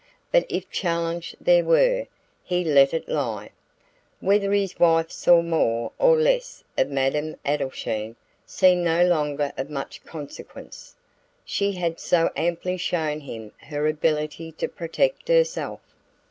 But 0.31 0.47
if 0.49 0.67
challenge 0.71 1.35
there 1.39 1.63
were, 1.63 2.07
he 2.43 2.63
let 2.63 2.91
it 2.91 3.07
lie. 3.07 3.51
Whether 4.19 4.51
his 4.51 4.79
wife 4.79 5.11
saw 5.11 5.43
more 5.43 5.91
or 5.99 6.17
less 6.17 6.63
of 6.75 6.89
Madame 6.89 7.35
Adelschein 7.45 8.15
seemed 8.43 8.83
no 8.83 9.03
longer 9.05 9.53
of 9.59 9.69
much 9.69 10.03
consequence: 10.03 10.95
she 11.45 11.73
had 11.73 11.99
so 11.99 12.31
amply 12.35 12.77
shown 12.77 13.19
him 13.19 13.51
her 13.59 13.85
ability 13.87 14.51
to 14.53 14.67
protect 14.67 15.27
herself. 15.27 15.81